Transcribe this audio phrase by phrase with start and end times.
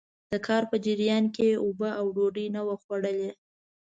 [0.31, 3.31] د کار په جريان کې يې اوبه او ډوډۍ نه وو خوړلي.